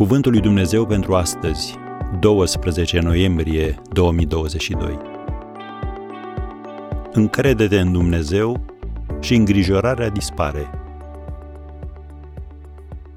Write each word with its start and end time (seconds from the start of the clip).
Cuvântul 0.00 0.32
lui 0.32 0.40
Dumnezeu 0.40 0.86
pentru 0.86 1.14
astăzi, 1.14 1.74
12 2.20 2.98
noiembrie 2.98 3.82
2022. 3.92 4.98
Încrede-te 7.12 7.80
în 7.80 7.92
Dumnezeu 7.92 8.64
și 9.20 9.34
îngrijorarea 9.34 10.08
dispare. 10.08 10.70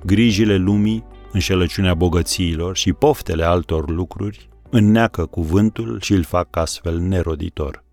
Grijile 0.05 0.55
lumii, 0.55 1.03
înșelăciunea 1.31 1.93
bogățiilor 1.93 2.77
și 2.77 2.93
poftele 2.93 3.43
altor 3.43 3.89
lucruri 3.89 4.49
înneacă 4.69 5.25
cuvântul 5.25 6.01
și 6.01 6.13
îl 6.13 6.23
fac 6.23 6.55
astfel 6.55 6.99
neroditor. 6.99 7.83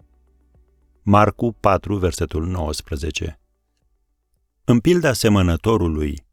Marcu 1.02 1.57
4, 1.61 1.96
versetul 1.96 2.46
19 2.46 3.41
În 4.64 4.79
pilda 4.79 5.13
semănătorului, 5.13 6.29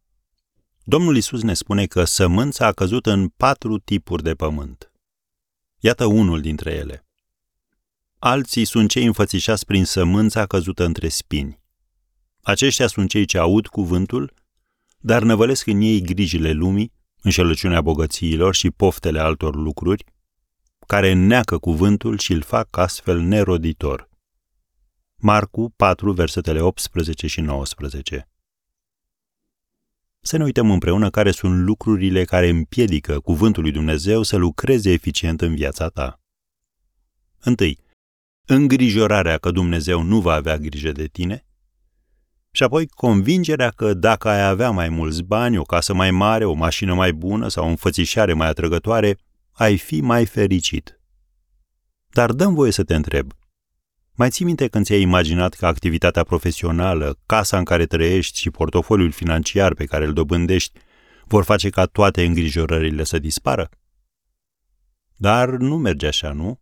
Domnul 0.90 1.18
Isus 1.18 1.42
ne 1.42 1.54
spune 1.54 1.86
că 1.86 2.04
sămânța 2.04 2.66
a 2.66 2.72
căzut 2.72 3.06
în 3.06 3.28
patru 3.28 3.80
tipuri 3.80 4.24
de 4.24 4.34
pământ. 4.34 4.92
Iată 5.80 6.06
unul 6.06 6.42
dintre 6.42 6.72
ele. 6.74 7.06
Alții 8.20 8.66
sunt 8.66 8.90
cei 8.90 9.06
înfățișați 9.06 9.66
prin 9.66 9.86
sămânța 9.86 10.46
căzută 10.46 10.84
între 10.86 11.08
spini. 11.08 11.60
Aceștia 12.42 12.88
sunt 12.88 13.10
cei 13.10 13.26
ce 13.26 13.38
aud 13.38 13.68
cuvântul, 13.68 14.34
dar 14.98 15.24
năvălesc 15.24 15.68
în 15.68 15.82
ei 15.82 16.02
grijile 16.02 16.52
lumii, 16.52 16.94
înșelăciunea 17.22 17.82
bogățiilor 17.82 18.56
și 18.56 18.70
poftele 18.70 19.20
altor 19.20 19.56
lucruri, 19.56 20.04
care 20.86 21.12
înneacă 21.12 21.58
cuvântul 21.58 22.18
și 22.18 22.32
îl 22.32 22.42
fac 22.42 22.78
astfel 22.78 23.20
neroditor. 23.20 24.10
Marcu 25.16 25.74
4, 25.76 26.12
versetele 26.12 26.62
18 26.62 27.28
și 27.28 27.42
19 27.42 28.30
să 30.28 30.38
ne 30.38 30.44
uităm 30.44 30.72
împreună 30.72 31.10
care 31.10 31.32
sunt 31.32 31.66
lucrurile 31.66 32.24
care 32.24 32.50
împiedică 32.50 33.20
cuvântul 33.20 33.64
lui 33.64 33.72
Dumnezeu 33.72 34.24
să 34.24 34.36
lucreze 34.36 34.92
eficient 34.92 35.42
în 35.42 35.56
viața 35.56 35.88
ta. 35.88 36.20
Întâi, 37.40 37.80
îngrijorarea 38.46 39.38
că 39.38 39.52
Dumnezeu 39.52 40.02
nu 40.02 40.22
va 40.22 40.34
avea 40.34 40.58
grijă 40.58 40.92
de 40.92 41.06
tine, 41.06 41.46
și 42.52 42.64
apoi 42.64 42.88
convingerea 42.88 43.70
că 43.70 43.94
dacă 43.94 44.28
ai 44.30 44.48
avea 44.48 44.72
mai 44.72 44.90
mulți 44.90 45.24
bani, 45.24 45.58
o 45.58 45.64
casă 45.64 45.94
mai 45.94 46.12
mare, 46.12 46.46
o 46.46 46.54
mașină 46.54 46.94
mai 46.94 47.14
bună 47.14 47.48
sau 47.48 47.66
o 47.66 47.68
înfățișare 47.68 48.34
mai 48.34 48.48
atrăgătoare, 48.48 49.18
ai 49.52 49.78
fi 49.78 50.02
mai 50.02 50.26
fericit. 50.26 51.02
Dar 52.08 52.32
dăm 52.32 52.54
voie 52.54 52.72
să 52.72 52.84
te 52.84 52.96
întreb, 52.96 53.32
mai 54.18 54.30
ții 54.30 54.46
minte 54.46 54.68
când 54.68 54.86
ți-ai 54.86 55.02
imaginat 55.02 55.54
că 55.54 55.66
activitatea 55.66 56.24
profesională, 56.24 57.20
casa 57.26 57.58
în 57.58 57.64
care 57.64 57.86
trăiești 57.86 58.40
și 58.40 58.50
portofoliul 58.50 59.12
financiar 59.12 59.74
pe 59.74 59.86
care 59.86 60.06
îl 60.06 60.14
dobândești 60.14 60.80
vor 61.26 61.44
face 61.44 61.70
ca 61.70 61.86
toate 61.86 62.26
îngrijorările 62.26 63.04
să 63.04 63.20
dispară? 63.20 63.70
Dar 65.16 65.50
nu 65.50 65.78
merge 65.78 66.08
așa, 66.08 66.32
nu? 66.32 66.62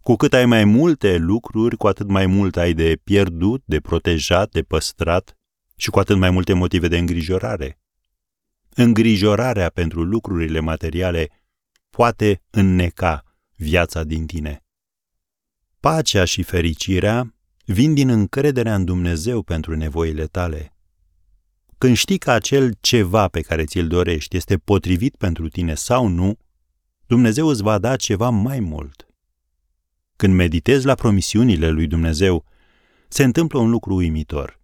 Cu 0.00 0.16
cât 0.16 0.32
ai 0.32 0.46
mai 0.46 0.64
multe 0.64 1.16
lucruri, 1.16 1.76
cu 1.76 1.86
atât 1.86 2.08
mai 2.08 2.26
mult 2.26 2.56
ai 2.56 2.72
de 2.72 3.00
pierdut, 3.04 3.62
de 3.64 3.80
protejat, 3.80 4.50
de 4.50 4.62
păstrat 4.62 5.38
și 5.76 5.90
cu 5.90 5.98
atât 5.98 6.16
mai 6.16 6.30
multe 6.30 6.52
motive 6.52 6.88
de 6.88 6.98
îngrijorare. 6.98 7.80
Îngrijorarea 8.74 9.68
pentru 9.68 10.02
lucrurile 10.02 10.60
materiale 10.60 11.30
poate 11.90 12.42
înneca 12.50 13.24
viața 13.56 14.04
din 14.04 14.26
tine. 14.26 14.64
Pacea 15.80 16.24
și 16.24 16.42
fericirea 16.42 17.34
vin 17.64 17.94
din 17.94 18.08
încrederea 18.08 18.74
în 18.74 18.84
Dumnezeu 18.84 19.42
pentru 19.42 19.76
nevoile 19.76 20.26
tale. 20.26 20.74
Când 21.78 21.96
știi 21.96 22.18
că 22.18 22.30
acel 22.30 22.74
ceva 22.80 23.28
pe 23.28 23.40
care 23.40 23.64
ți-l 23.64 23.86
dorești 23.86 24.36
este 24.36 24.56
potrivit 24.56 25.16
pentru 25.16 25.48
tine 25.48 25.74
sau 25.74 26.06
nu, 26.06 26.38
Dumnezeu 27.06 27.46
îți 27.46 27.62
va 27.62 27.78
da 27.78 27.96
ceva 27.96 28.28
mai 28.28 28.60
mult. 28.60 29.06
Când 30.16 30.34
meditezi 30.34 30.86
la 30.86 30.94
promisiunile 30.94 31.68
lui 31.68 31.86
Dumnezeu, 31.86 32.44
se 33.08 33.24
întâmplă 33.24 33.58
un 33.58 33.70
lucru 33.70 33.94
uimitor. 33.94 34.60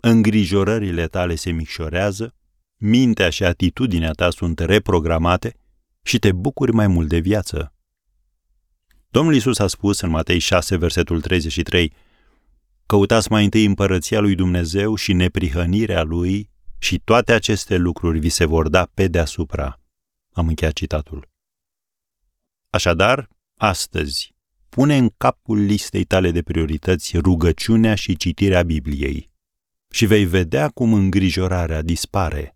Îngrijorările 0.00 1.06
tale 1.06 1.34
se 1.34 1.50
micșorează, 1.50 2.34
mintea 2.76 3.30
și 3.30 3.44
atitudinea 3.44 4.10
ta 4.10 4.30
sunt 4.30 4.58
reprogramate 4.58 5.56
și 6.02 6.18
te 6.18 6.32
bucuri 6.32 6.72
mai 6.72 6.86
mult 6.86 7.08
de 7.08 7.18
viață. 7.18 7.70
Domnul 9.16 9.34
Isus 9.34 9.58
a 9.58 9.66
spus 9.66 10.00
în 10.00 10.10
Matei 10.10 10.38
6, 10.38 10.76
versetul 10.76 11.20
33, 11.20 11.92
Căutați 12.86 13.30
mai 13.30 13.44
întâi 13.44 13.64
împărăția 13.64 14.20
lui 14.20 14.34
Dumnezeu 14.34 14.94
și 14.94 15.12
neprihănirea 15.12 16.02
lui 16.02 16.50
și 16.78 16.98
toate 16.98 17.32
aceste 17.32 17.76
lucruri 17.76 18.18
vi 18.18 18.28
se 18.28 18.44
vor 18.44 18.68
da 18.68 18.88
pe 18.94 19.08
deasupra. 19.08 19.80
Am 20.32 20.48
încheiat 20.48 20.72
citatul. 20.72 21.28
Așadar, 22.70 23.28
astăzi, 23.58 24.34
pune 24.68 24.96
în 24.96 25.10
capul 25.16 25.58
listei 25.58 26.04
tale 26.04 26.30
de 26.30 26.42
priorități 26.42 27.18
rugăciunea 27.18 27.94
și 27.94 28.16
citirea 28.16 28.62
Bibliei 28.62 29.30
și 29.90 30.06
vei 30.06 30.24
vedea 30.24 30.68
cum 30.68 30.92
îngrijorarea 30.92 31.82
dispare 31.82 32.55